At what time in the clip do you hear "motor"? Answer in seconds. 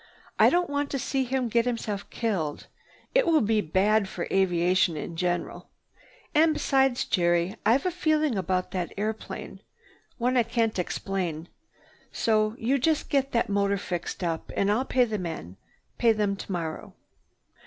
13.47-13.77